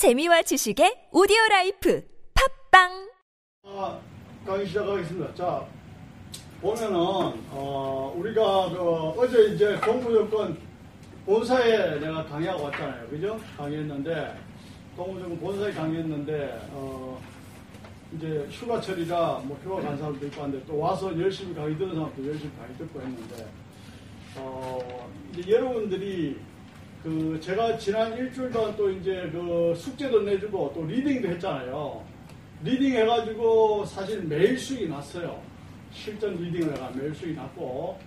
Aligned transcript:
재미와 0.00 0.40
지식의 0.40 1.12
오디오 1.12 1.36
life 1.50 2.02
팟빵 2.32 3.10
아, 3.66 4.00
강의 4.46 4.66
시작하겠습니다. 4.66 5.34
자, 5.34 5.62
보면은, 6.62 6.96
어, 7.50 8.14
우리가 8.16 8.70
그 8.70 8.80
어제 9.20 9.48
이제 9.52 9.78
동부증권 9.78 10.56
본사에 11.26 12.00
내가 12.00 12.24
강의하고 12.24 12.62
왔잖아요. 12.62 13.08
그죠? 13.08 13.38
강의했는데, 13.58 14.38
동부증권 14.96 15.38
본사에 15.38 15.70
강의했는데, 15.70 16.60
어, 16.70 17.20
이제 18.16 18.48
휴가철이라 18.50 19.42
뭐 19.44 19.60
휴가 19.62 19.82
간 19.82 19.98
사람도 19.98 20.24
있고 20.28 20.42
한데 20.42 20.62
또 20.66 20.78
와서 20.78 21.12
열심히 21.20 21.54
강의 21.54 21.76
듣는 21.76 21.94
사람도 21.94 22.26
열심히 22.26 22.50
강의 22.56 22.74
듣고 22.78 23.02
했는데, 23.02 23.46
어, 24.36 25.10
이제 25.36 25.52
여러분들이 25.52 26.40
그 27.02 27.38
제가 27.40 27.78
지난 27.78 28.16
일주일 28.16 28.50
동안 28.50 28.76
또 28.76 28.90
이제 28.90 29.28
그 29.32 29.74
숙제도 29.74 30.20
내주고 30.22 30.72
또 30.74 30.84
leading도 30.84 31.28
했잖아요. 31.28 32.04
leading 32.62 32.92
해가지고 32.92 33.86
사실 33.86 34.22
매일 34.22 34.58
수익이 34.58 34.86
났어요. 34.88 35.40
실전 35.92 36.36
leading을 36.36 36.74
해가 36.74 36.90
매일 36.94 37.14
수익이 37.14 37.34
났고 37.34 37.98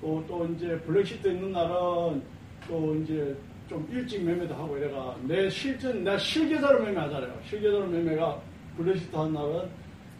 또, 0.00 0.24
또 0.26 0.46
이제 0.46 0.78
브렉시트 0.80 1.28
있는 1.28 1.52
날은 1.52 2.22
또 2.66 2.94
이제 2.96 3.36
좀 3.68 3.86
일찍 3.92 4.24
매매도 4.24 4.54
하고 4.54 4.76
이래가 4.78 5.16
내 5.24 5.48
실전, 5.50 6.02
내 6.02 6.16
실계좌로 6.18 6.82
매매하잖아요. 6.84 7.38
실계좌로 7.48 7.86
매매가 7.86 8.40
브렉시트 8.78 9.14
한 9.14 9.32
날은 9.34 9.68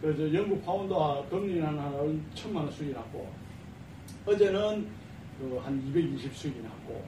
그저 0.01 0.33
영국 0.33 0.63
파운드와 0.63 1.25
금리나 1.29 1.71
날은 1.71 2.23
천만 2.35 2.63
원 2.63 2.71
수익이 2.71 2.93
났고 2.93 3.27
어제는 4.25 4.87
그 5.39 5.59
한 5.63 5.81
220 5.87 6.33
수익이 6.35 6.61
났고 6.61 7.03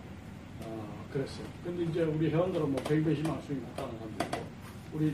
어, 0.62 1.05
그랬어요. 1.12 1.45
근데 1.64 1.84
이제 1.84 2.02
우리 2.04 2.30
회원들은 2.30 2.72
뭐 2.72 2.82
120만 2.84 3.30
원 3.30 3.41
수익 3.44 3.62
났다는 3.62 3.98
사람도 3.98 4.26
있고 4.26 4.45
우리 4.94 5.14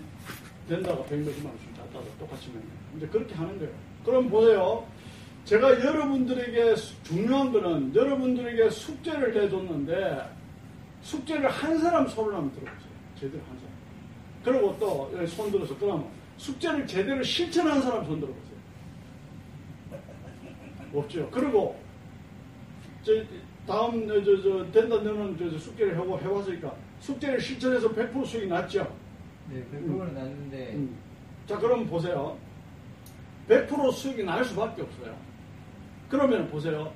된다고 0.68 1.04
120만 1.06 1.46
원씩 1.48 1.70
났다고 1.78 2.06
똑같이 2.20 2.50
매매. 2.50 2.64
이제 2.98 3.08
그렇게 3.08 3.34
하는 3.36 3.58
거예요. 3.60 3.74
그럼 4.06 4.30
보세요. 4.30 4.86
제가 5.46 5.84
여러분들에게 5.84 6.76
수- 6.76 7.02
중요한 7.04 7.52
거는 7.52 7.96
여러분들에게 7.96 8.70
숙제를 8.70 9.34
내줬는데 9.34 10.30
숙제를 11.02 11.50
한 11.50 11.78
사람 11.80 12.08
손을 12.08 12.34
한번 12.36 12.52
들어보세요. 12.52 12.92
제대로 13.20 13.44
한 13.46 13.58
사람. 13.58 13.72
그리고 14.44 14.78
또 14.80 15.12
손 15.28 15.52
들어서 15.52 15.76
그러면 15.78 16.08
숙제를 16.38 16.86
제대로 16.88 17.22
실천한 17.24 17.82
사람 17.82 18.06
손 18.06 18.20
들어보세요. 18.20 18.52
없죠. 20.94 21.30
그리고 21.32 21.80
저 23.04 23.14
다음 23.68 24.08
저, 24.08 24.24
저 24.42 24.72
된다 24.72 24.96
너는 24.98 25.38
저, 25.38 25.50
저 25.50 25.58
숙제를 25.58 25.96
해고 25.96 26.20
해왔으니까 26.20 26.74
숙제를 27.00 27.40
실천해서 27.40 27.90
100% 27.90 28.26
수익이 28.26 28.48
났죠. 28.48 28.96
네, 29.50 29.64
100%는 29.74 30.14
났는데 30.14 30.74
음. 30.74 30.98
자, 31.48 31.58
그럼 31.58 31.86
보세요. 31.88 32.38
100% 33.50 33.92
수익이 33.92 34.24
날 34.24 34.44
수밖에 34.46 34.82
없어요. 34.82 35.16
그러면 36.10 36.50
보세요. 36.50 36.92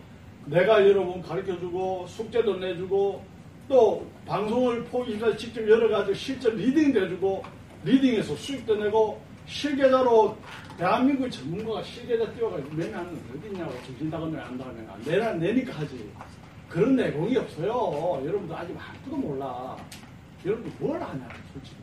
내가 0.45 0.87
여러분 0.87 1.21
가르쳐주고 1.21 2.05
숙제도 2.07 2.57
내주고 2.57 3.23
또 3.67 4.05
방송을 4.27 4.83
포기해서 4.85 5.35
직접 5.35 5.67
여러 5.67 5.89
가지 5.89 6.13
실전 6.13 6.55
리딩도 6.55 7.05
해주고 7.05 7.43
리딩에서 7.83 8.35
수익도 8.35 8.75
내고 8.75 9.21
실계좌로 9.47 10.37
대한민국 10.77 11.29
전문가가 11.29 11.81
실계좌 11.83 12.31
띄워가지고 12.33 12.75
매매하는 12.75 13.11
건 13.11 13.21
어디 13.37 13.47
있냐고 13.47 13.71
정신 13.85 14.09
나가면 14.09 14.39
안 14.39 14.57
나가면 14.57 15.01
내라 15.05 15.33
내니까 15.33 15.79
하지 15.79 16.09
그런 16.75 16.97
내공이 16.97 17.37
없어요. 17.37 18.21
여러분도 18.25 18.53
아직 18.53 18.75
아무도 18.77 19.15
몰라. 19.15 19.77
여러분도 20.45 20.69
뭘 20.77 21.01
하냐 21.01 21.29
솔직히. 21.53 21.77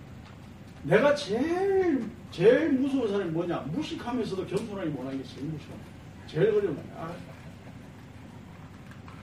내가 0.83 1.15
제일 1.15 2.11
제일 2.31 2.73
무서운 2.73 3.09
사람이 3.11 3.31
뭐냐? 3.31 3.61
무식하면서도 3.73 4.45
겸손하게 4.47 4.91
못하는 4.91 5.17
게 5.17 5.25
제일 5.27 5.47
무서워. 5.47 5.79
제일 6.27 6.49
어려운 6.51 6.77
거야? 6.77 7.11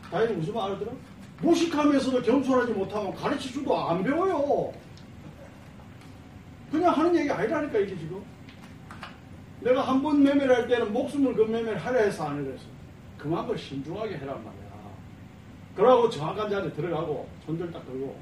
다행히 0.09 0.33
무슨 0.37 0.55
말 0.55 0.71
알아들어? 0.71 0.91
무식하면서도 1.43 2.19
겸손하지 2.23 2.71
못하면 2.71 3.13
가르쳐줘도 3.13 3.77
안 3.77 4.03
배워요. 4.03 4.73
그냥 6.71 6.97
하는 6.97 7.15
얘기 7.15 7.29
아니라니까 7.29 7.77
이게 7.77 7.95
지금. 7.95 8.23
내가 9.61 9.83
한 9.83 10.01
번 10.01 10.23
매매를 10.23 10.55
할 10.55 10.67
때는 10.67 10.91
목숨을 10.91 11.35
그 11.35 11.43
매매를 11.43 11.77
하려 11.77 11.99
해서 11.99 12.27
안 12.27 12.43
해서 12.43 12.63
그만큼 13.19 13.55
신중하게 13.55 14.17
해란 14.17 14.43
말이야 14.43 14.68
그러고 15.79 16.09
정확한 16.09 16.49
자리에 16.49 16.69
들어가고 16.73 17.25
손들 17.45 17.71
딱 17.71 17.85
들고 17.85 18.13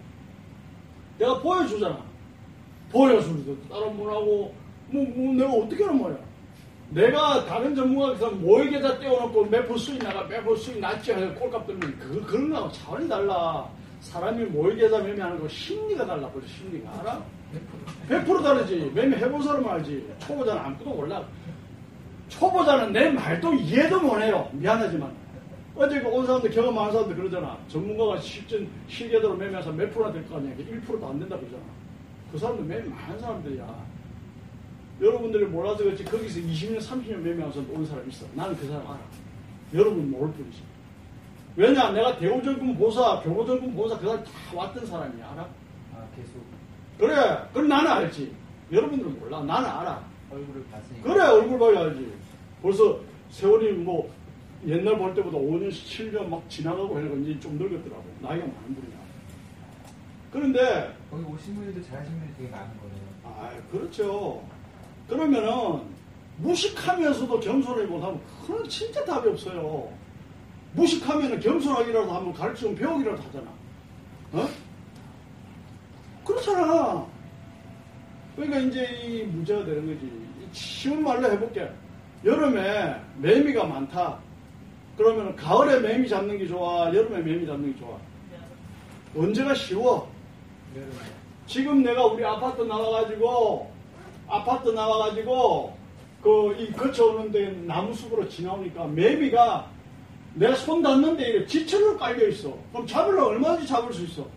내가 1.18 1.41
보여주잖아. 1.41 1.97
보여주는데 2.91 3.68
다른 3.68 3.97
분하고 3.97 4.53
뭐, 4.90 5.03
뭐 5.03 5.34
내가 5.34 5.51
어떻게 5.51 5.84
하는 5.84 6.01
말이야? 6.01 6.19
내가 6.90 7.46
다른 7.46 7.75
전문가에서 7.75 8.29
모의계좌 8.29 9.00
떼어놓고 9.00 9.46
몇 9.47 9.67
프로 9.67 9.78
수익 9.78 10.01
나가 10.03 10.25
몇 10.28 10.44
프로 10.44 10.56
수익 10.56 10.79
났지 10.79 11.12
해서 11.12 11.34
꼴값 11.34 11.66
들면 11.66 11.97
그, 11.97 12.25
그런 12.28 12.50
거하고 12.51 12.72
차원이 12.72 13.09
달라. 13.09 13.67
사람이 14.01 14.46
모의계좌 14.46 15.00
매매하는 15.00 15.40
거 15.40 15.47
심리가 15.47 16.06
달라. 16.06 16.29
그래 16.29 16.46
심리가 16.47 16.91
알아? 17.00 17.22
100% 18.07 18.44
다르지. 18.44 18.91
매매 18.94 19.17
해본 19.17 19.41
사람은 19.41 19.67
알지. 19.67 20.07
초보자는 20.19 20.62
아무것도 20.62 20.91
몰라. 20.91 21.25
초보자는 22.29 22.94
내 22.94 23.09
말도 23.09 23.56
이해도 23.56 24.00
못해요. 24.00 24.47
미안하지만 24.53 25.12
어제 25.78 26.02
그온 26.02 26.26
사람들 26.26 26.50
경험 26.52 26.74
많은 26.76 26.92
사람들 26.92 27.16
그러잖아. 27.16 27.58
전문가가 27.68 28.20
실전 28.20 28.68
실계도로 28.88 29.36
매매해서 29.36 29.72
몇 29.72 29.94
프로나 29.94 30.12
될 30.12 30.26
거 30.28 30.38
아니야. 30.38 30.56
1%도 30.56 31.08
안 31.08 31.20
된다 31.20 31.38
그러잖아. 31.38 31.62
그 32.32 32.38
사람들 32.38 32.66
매매 32.66 32.90
많은 32.90 33.20
사람들이야. 33.20 33.86
여러분들이 35.00 35.46
몰라서 35.46 35.84
그렇지 35.84 36.04
거기서 36.06 36.40
20년 36.40 36.80
30년 36.80 37.18
매매하면서 37.18 37.64
온 37.72 37.86
사람 37.86 38.10
있어. 38.10 38.26
나는 38.34 38.56
그 38.58 38.66
사람 38.68 38.88
알아. 38.88 39.00
여러분 39.76 40.10
모를 40.10 40.34
뿐이지. 40.34 40.62
왜냐? 41.56 41.92
내가 41.92 42.18
대우전금 42.18 42.76
보사 42.78 43.20
경호전금 43.22 43.76
보사 43.76 43.98
그 44.00 44.08
사람 44.08 44.24
다 44.24 44.32
왔던 44.56 44.86
사람이야. 44.86 45.32
알아? 45.34 45.44
아 45.96 46.08
계속. 46.16 46.42
그래. 46.98 47.16
그럼 47.54 47.68
나는 47.68 47.92
알지. 47.92 48.34
여러분들은 48.72 49.20
몰라. 49.20 49.44
나는 49.44 49.70
알아. 49.70 50.04
얼굴을 50.32 50.64
봤으니까. 50.72 51.14
그래 51.14 51.24
얼굴 51.26 51.59
봐야 51.59 51.82
알지. 51.86 52.12
벌써 52.64 53.00
세월이 53.30 53.74
뭐 53.74 54.12
옛날 54.66 54.97
볼 54.97 55.13
때보다 55.13 55.38
5년 55.38 55.69
7년 55.69 56.28
막 56.28 56.50
지나가고 56.50 56.94
건 56.94 57.23
이제 57.23 57.40
좀 57.40 57.57
늙었더라고. 57.57 58.03
나이가 58.22 58.45
많은 58.45 58.75
분이야. 58.75 58.97
그런데 60.31 60.94
거기 61.09 61.23
오신 61.23 61.56
분들도 61.56 61.88
잘하시는 61.88 62.19
분이 62.19 62.34
되게 62.38 62.50
많은 62.50 62.67
거예요. 62.78 62.96
아 63.23 63.51
그렇죠. 63.72 64.44
그러면은 65.07 65.81
무식하면서도 66.38 67.40
겸손하지 67.40 67.88
못하면 67.88 68.22
그건 68.41 68.67
진짜 68.67 69.03
답이 69.06 69.29
없어요. 69.29 69.90
무식하면은 70.73 71.40
겸손하기라도 71.40 72.12
하면 72.12 72.34
가르치면 72.34 72.75
배우기라도 72.75 73.22
하잖아. 73.23 73.50
어? 74.34 74.50
그렇잖아. 76.25 77.07
그러니까 78.35 78.59
이제 78.59 78.85
이 79.03 79.23
문제가 79.23 79.63
되는 79.66 79.85
거지. 79.85 80.06
이 80.06 80.47
쉬운 80.51 81.01
말로 81.03 81.31
해볼게. 81.31 81.72
여름에 82.25 83.00
매미가 83.17 83.63
많다 83.66 84.19
그러면 84.97 85.35
가을에 85.35 85.80
매미 85.80 86.08
잡는 86.09 86.38
게 86.38 86.47
좋아 86.47 86.88
여름에 86.88 87.19
매미 87.19 87.46
잡는 87.46 87.74
게 87.74 87.80
좋아 87.80 87.97
언제가 89.16 89.53
쉬워 89.53 90.09
지금 91.46 91.84
내가 91.84 92.06
우리 92.06 92.25
아파트 92.25 92.62
나와가지고 92.63 93.72
아파트 94.28 94.69
나와가지고 94.69 95.78
그 96.22 96.58
이 96.59 96.72
거쳐오는데 96.74 97.52
나무 97.66 97.94
숲으로 97.94 98.28
지나오니까 98.28 98.85
매미가 98.88 99.69
내 100.34 100.53
손 100.53 100.81
닿는데 100.84 101.24
이렇게 101.29 101.47
지천으로 101.47 101.97
깔려 101.97 102.28
있어. 102.28 102.56
그럼 102.72 102.85
잡으려면 102.85 103.25
얼마든지 103.28 103.68
잡을 103.68 103.94
수 103.94 104.03
있어. 104.03 104.28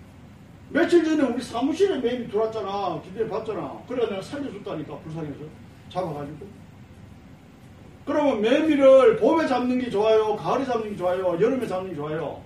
며칠 0.71 1.05
전에 1.05 1.23
우리 1.25 1.43
사무실에 1.43 1.99
매미 1.99 2.29
들어왔잖아. 2.29 3.01
기대에 3.03 3.29
봤잖아. 3.29 3.83
그래 3.89 4.09
내가 4.09 4.23
살려줬다니까 4.23 4.99
불쌍해서 4.99 5.41
잡아가지고. 5.91 6.47
그러면 8.07 8.41
매미를 8.41 9.17
봄에 9.19 9.47
잡는 9.47 9.79
게 9.79 9.91
좋아요, 9.91 10.35
가을에 10.37 10.65
잡는 10.65 10.91
게 10.91 10.97
좋아요, 10.97 11.39
여름에 11.41 11.67
잡는 11.67 11.91
게 11.91 11.97
좋아요. 11.97 12.43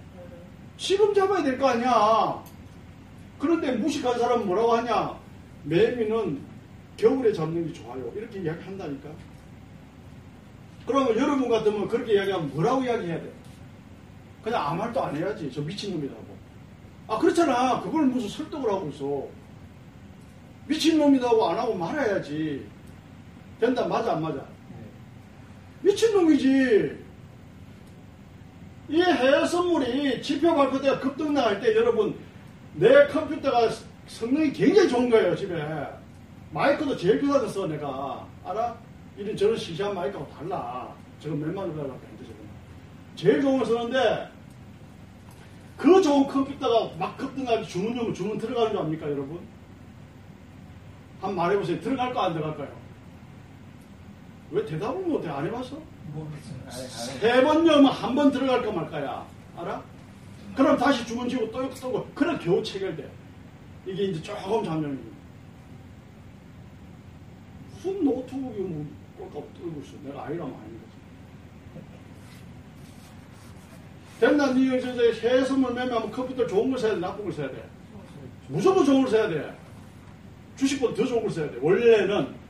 지금 0.76 1.14
잡아야 1.14 1.42
될 1.42 1.56
거 1.58 1.68
아니야. 1.68 2.42
그런데 3.38 3.72
무식한 3.72 4.18
사람은 4.18 4.46
뭐라고 4.46 4.72
하냐? 4.74 5.16
매미는 5.64 6.40
겨울에 6.96 7.32
잡는 7.32 7.66
게 7.66 7.72
좋아요. 7.72 8.10
이렇게 8.14 8.40
이야기한다니까. 8.40 9.08
그러면 10.86 11.16
여러분 11.16 11.48
같으면 11.48 11.88
그렇게 11.88 12.14
이야기하면 12.14 12.50
뭐라고 12.52 12.82
이야기해야 12.82 13.20
돼? 13.20 13.32
그냥 14.42 14.66
아무 14.66 14.76
말도 14.82 15.02
안 15.02 15.16
해야지. 15.16 15.50
저 15.52 15.62
미친놈이라고. 15.62 16.22
아, 17.08 17.18
그렇잖아. 17.18 17.80
그걸 17.80 18.06
무슨 18.06 18.28
설득을 18.28 18.70
하고 18.70 18.88
있어. 18.90 19.26
미친놈이라고 20.66 21.48
안 21.48 21.58
하고 21.58 21.74
말아야지. 21.74 22.66
된다, 23.60 23.86
맞아, 23.86 24.12
안 24.12 24.22
맞아? 24.22 24.44
네. 25.84 25.90
미친놈이지. 25.90 27.04
이 28.88 29.00
해외 29.00 29.46
선물이 29.46 30.22
지표 30.22 30.54
발표 30.54 30.80
때가 30.80 30.98
급등 30.98 31.32
나갈 31.32 31.60
때 31.60 31.74
여러분 31.74 32.14
내 32.74 33.06
컴퓨터가 33.06 33.70
성능이 34.06 34.52
굉장히 34.52 34.88
좋은 34.88 35.08
거예요, 35.08 35.34
집에. 35.36 35.54
마이크도 36.50 36.96
제일 36.96 37.20
비싸게 37.20 37.48
써, 37.48 37.66
내가. 37.66 38.26
알아? 38.44 38.76
이런 39.16 39.36
저런 39.36 39.56
시시한 39.56 39.94
마이크하고 39.94 40.30
달라. 40.32 40.92
저거 41.18 41.34
몇만 41.36 41.56
원 41.64 41.76
달라고 41.76 41.94
했는데, 41.94 42.24
저거. 42.24 42.38
제일 43.16 43.40
좋은 43.40 43.58
걸 43.58 43.66
쓰는데, 43.66 44.28
그 45.76 46.02
좋은 46.02 46.26
컴퓨터가 46.26 46.96
막 46.98 47.16
급등하게 47.16 47.62
주문하면 47.64 48.12
주문 48.12 48.38
들어가는 48.38 48.72
줄 48.72 48.80
압니까, 48.80 49.06
여러분? 49.06 49.40
한번 51.20 51.36
말해보세요. 51.36 51.80
들어갈까, 51.80 52.26
안 52.26 52.34
들어갈까요? 52.34 52.83
왜 54.54 54.64
대답을 54.64 55.02
못해? 55.02 55.28
안 55.28 55.44
해봤어? 55.46 55.76
모르겠어요. 56.14 56.54
아, 56.64 56.68
아, 56.68 56.70
세번 56.70 57.64
넣으면 57.64 57.86
한 57.90 58.14
번 58.14 58.30
들어갈까 58.30 58.70
말까야. 58.70 59.26
알아? 59.56 59.82
그럼 60.54 60.76
다시 60.78 61.04
주문 61.04 61.28
지고 61.28 61.50
또 61.50 61.68
쓰고, 61.74 62.06
그래 62.14 62.38
겨우 62.38 62.62
체결돼. 62.62 63.10
이게 63.84 64.04
이제 64.04 64.22
조금 64.22 64.62
잠정입니다. 64.64 65.10
무슨 67.74 68.04
노트북이 68.04 68.60
뭐 68.60 68.86
꼴값 69.18 69.54
떨고 69.60 69.80
있어. 69.84 69.96
내가 70.04 70.24
아니라면 70.26 70.54
아닌 70.54 70.80
거지. 70.80 70.94
됐나? 74.20 74.52
니 74.52 74.66
이제 74.78 74.92
이제 74.92 75.12
새 75.14 75.44
선물 75.44 75.74
매매하면 75.74 76.12
컴퓨터 76.12 76.46
좋은 76.46 76.70
걸 76.70 76.78
사야 76.78 76.94
돼? 76.94 77.00
나쁜 77.00 77.24
걸 77.24 77.32
사야 77.32 77.48
돼? 77.50 77.68
무조건 78.46 78.84
좋은 78.84 79.02
걸 79.02 79.10
사야 79.10 79.28
돼. 79.28 79.52
주식보다 80.56 80.94
더 80.94 81.04
좋은 81.04 81.22
걸 81.22 81.30
사야 81.32 81.50
돼. 81.50 81.58
원래는 81.60 82.43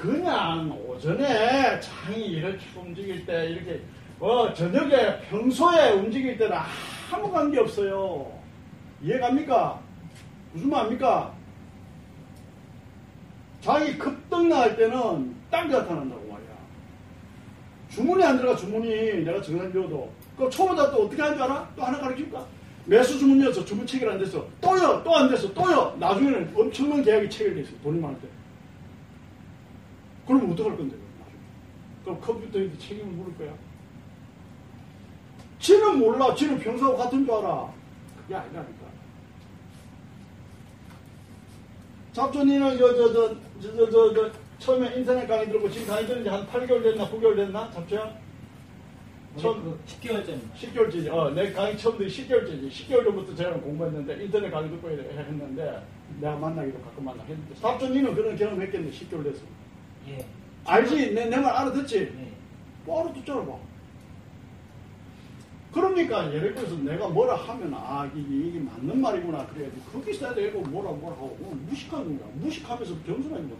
그냥 0.00 0.70
오전에 0.86 1.80
장이 1.80 2.24
이렇게 2.24 2.58
움직일 2.76 3.26
때 3.26 3.46
이렇게 3.50 3.82
어 4.20 4.52
저녁에 4.54 5.18
평소에 5.28 5.92
움직일 5.92 6.38
때는 6.38 6.56
아무 7.10 7.30
관계 7.32 7.58
없어요. 7.58 8.30
이해갑니까? 9.02 9.80
무슨 10.52 10.70
말입니까? 10.70 11.32
장이 13.60 13.98
급등 13.98 14.48
나갈 14.48 14.76
때는 14.76 15.34
딴게 15.50 15.74
나타난다고 15.74 16.20
말이야. 16.32 16.48
주문이 17.90 18.22
안 18.22 18.36
들어가 18.36 18.56
주문이 18.56 19.24
내가 19.24 19.42
정상 19.42 19.72
비워도 19.72 20.12
그 20.36 20.48
초보자 20.48 20.92
또 20.92 21.06
어떻게 21.06 21.20
하는 21.20 21.34
줄 21.34 21.42
알아? 21.42 21.68
또 21.74 21.82
하나 21.82 21.98
가르쳐줄까? 21.98 22.46
매수 22.84 23.18
주문이어서 23.18 23.64
주문 23.64 23.84
체결 23.84 24.10
안 24.12 24.18
됐어. 24.20 24.46
또요 24.60 25.02
또 25.02 25.16
안 25.16 25.28
됐어 25.28 25.52
또요 25.52 25.96
나중에는 25.98 26.52
엄청난 26.54 27.02
계약이 27.02 27.28
체결돼 27.28 27.62
있어 27.62 27.72
돈이 27.82 27.98
많을 28.00 28.16
때. 28.20 28.28
그럼 30.28 30.52
어떡할 30.52 30.76
건데, 30.76 30.94
그럼 30.94 31.08
나중에. 31.18 31.40
그럼 32.04 32.20
컴퓨터에 32.20 32.78
책임을 32.78 33.12
물을 33.12 33.34
거야? 33.38 33.54
지는 35.58 35.98
몰라. 35.98 36.34
지는 36.34 36.58
평소하고 36.58 36.98
같은 36.98 37.24
줄 37.24 37.34
알아. 37.34 37.72
그게 38.22 38.34
아니라니까. 38.34 38.86
잡전이는 42.12 42.76
저, 42.76 42.94
저, 42.94 43.12
저, 43.12 43.36
저, 43.62 43.76
저, 43.76 43.90
저, 43.90 44.14
저, 44.14 44.32
처음에 44.58 44.96
인터넷 44.96 45.26
강의 45.26 45.48
들고 45.48 45.70
지금 45.70 45.86
강의 45.86 46.06
들은 46.06 46.22
지한 46.22 46.46
8개월 46.46 46.82
됐나, 46.82 47.08
9개월 47.08 47.36
됐나? 47.36 47.70
잡전? 47.70 48.12
처음, 49.36 49.62
그 49.62 49.78
10개월 49.86 50.26
전입니다. 50.26 50.54
10개월째지. 50.54 51.12
어, 51.12 51.30
내 51.30 51.52
강의 51.52 51.78
처음 51.78 51.96
들이 51.96 52.10
10개월째지. 52.10 52.68
10개월 52.68 53.04
전부터 53.04 53.34
제가 53.34 53.52
공부했는데, 53.52 54.24
인터넷 54.24 54.50
강의 54.50 54.68
듣고 54.70 54.90
했는데, 54.90 55.82
내가 56.20 56.36
만나기도 56.36 56.80
가끔 56.82 57.04
만나겠는데. 57.04 57.54
잡전이는 57.54 58.14
그런 58.14 58.36
경험 58.36 58.60
했겠는데, 58.60 58.96
10개월 58.96 59.24
됐어. 59.24 59.42
예. 60.08 60.26
알지? 60.64 61.14
내 61.14 61.26
말 61.26 61.46
알아듣지? 61.46 62.00
네. 62.14 62.32
뭐 62.84 63.02
알아듣잖아, 63.04 63.44
봐. 63.44 63.56
그러니까 65.72 66.32
예를 66.34 66.54
들어서 66.54 66.74
내가 66.76 67.08
뭐라 67.08 67.36
하면 67.36 67.72
아 67.74 68.10
이게, 68.14 68.48
이게 68.48 68.58
맞는 68.58 69.00
말이구나 69.00 69.46
그래야지 69.48 69.76
그렇게 69.92 70.12
써야 70.14 70.34
되고 70.34 70.60
뭐라 70.62 70.90
뭐라 70.92 71.14
하고 71.14 71.36
무식한 71.68 72.18
거야 72.18 72.28
무식하면서 72.36 72.94
겸손하지 73.02 73.42
못하는 73.42 73.58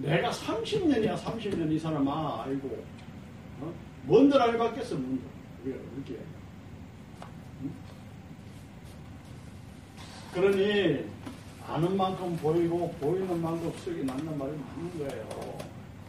거야 0.00 0.16
내가 0.16 0.30
30년이야 0.30 1.16
30년 1.16 1.70
이 1.72 1.78
사람아 1.78 2.42
아이고 2.44 2.84
어? 3.60 3.72
뭔들 4.02 4.42
알 4.42 4.58
받겠어 4.58 4.96
뭔들 4.96 5.24
왜 5.64 5.70
이렇게 5.96 6.20
응? 7.62 7.72
그러니 10.34 11.04
아는 11.68 11.96
만큼 11.96 12.36
보이고 12.36 12.92
보이는 13.00 13.42
만큼 13.42 13.72
쓰기 13.78 14.04
맞는 14.04 14.38
말이 14.38 14.52
맞는 14.52 14.98
거예요 14.98 15.58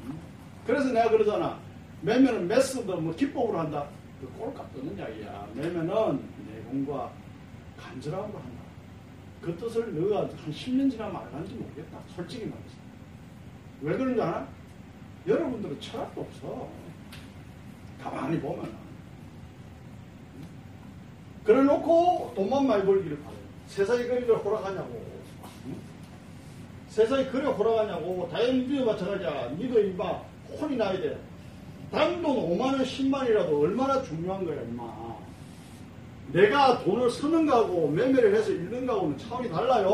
응? 0.06 0.18
그래서 0.66 0.92
내가 0.92 1.10
그러잖아 1.10 1.60
매면은 2.02 2.48
메스도 2.48 3.02
뭐 3.02 3.16
기법으로 3.16 3.60
한다 3.60 3.88
그 4.20 4.28
꼴값 4.38 4.74
뜨는 4.74 4.98
이야기야. 4.98 5.48
매면은 5.54 6.24
내공과 6.48 7.12
간절함으로 7.78 8.40
한다. 8.40 8.58
그 9.42 9.56
뜻을 9.56 9.94
너가 9.94 10.22
한 10.22 10.52
10년 10.52 10.90
지나면 10.90 11.16
알았는지 11.16 11.54
모르겠다. 11.54 12.00
솔직히 12.08 12.46
말해서. 12.46 12.76
왜 13.82 13.96
그런지 13.96 14.22
알아? 14.22 14.48
여러분들은 15.28 15.80
철학도 15.80 16.22
없어. 16.22 16.68
가만히 18.02 18.40
보면은. 18.40 18.76
그래 21.44 21.62
놓고 21.62 22.34
돈만 22.36 22.68
많이 22.68 22.84
벌기를 22.84 23.22
바래. 23.22 23.36
세상이 23.68 24.04
그리를 24.04 24.36
호락하냐고. 24.38 25.17
응? 26.98 27.04
세상이 27.04 27.28
그래. 27.28 27.46
다른 28.32 28.68
니도 28.68 28.86
마찬가지야. 28.86 29.52
니도 29.58 29.80
임마 29.80 30.22
혼이 30.60 30.76
나야 30.76 31.00
돼. 31.00 31.18
단돈 31.92 32.58
5만원, 32.58 32.84
10만이라도 32.84 33.62
얼마나 33.62 34.02
중요한 34.04 34.46
거야, 34.46 34.62
임마. 34.62 34.84
내가 36.34 36.84
돈을 36.84 37.10
쓰는 37.10 37.46
거하고 37.46 37.88
매매를 37.90 38.36
해서 38.36 38.52
잃는 38.52 38.86
거하고는 38.86 39.18
차원이 39.18 39.50
달라요. 39.50 39.88